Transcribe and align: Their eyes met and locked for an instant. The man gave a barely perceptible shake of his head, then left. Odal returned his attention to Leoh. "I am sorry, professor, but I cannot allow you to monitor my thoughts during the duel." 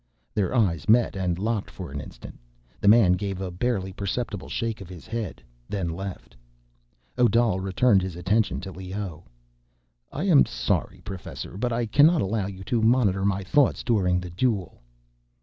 Their 0.33 0.55
eyes 0.55 0.89
met 0.89 1.15
and 1.15 1.37
locked 1.37 1.69
for 1.69 1.91
an 1.91 2.01
instant. 2.01 2.39
The 2.79 2.87
man 2.87 3.11
gave 3.13 3.39
a 3.39 3.51
barely 3.51 3.93
perceptible 3.93 4.49
shake 4.49 4.81
of 4.81 4.89
his 4.89 5.05
head, 5.05 5.43
then 5.69 5.89
left. 5.89 6.35
Odal 7.19 7.59
returned 7.59 8.01
his 8.01 8.15
attention 8.15 8.59
to 8.61 8.71
Leoh. 8.71 9.25
"I 10.11 10.23
am 10.23 10.47
sorry, 10.47 11.01
professor, 11.05 11.55
but 11.55 11.71
I 11.71 11.85
cannot 11.85 12.23
allow 12.23 12.47
you 12.47 12.63
to 12.63 12.81
monitor 12.81 13.23
my 13.25 13.43
thoughts 13.43 13.83
during 13.83 14.19
the 14.19 14.31
duel." 14.31 14.81